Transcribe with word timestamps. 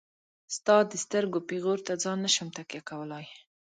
ستا 0.55 0.75
د 0.91 0.93
سترګو 1.03 1.39
پيغور 1.49 1.79
ته 1.87 1.93
ځان 2.03 2.17
نشم 2.25 2.47
تکيه 2.57 2.81
کولاي. 2.89 3.25